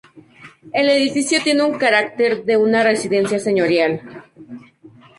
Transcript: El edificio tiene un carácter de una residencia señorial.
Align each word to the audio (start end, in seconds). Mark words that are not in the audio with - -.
El 0.73 0.89
edificio 0.89 1.43
tiene 1.43 1.61
un 1.61 1.77
carácter 1.77 2.43
de 2.43 2.57
una 2.57 2.81
residencia 2.81 3.37
señorial. 3.37 4.01